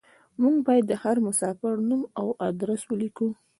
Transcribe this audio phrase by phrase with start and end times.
[0.41, 3.27] موږ بايد د هر مساپر نوم او ادرس وليکو.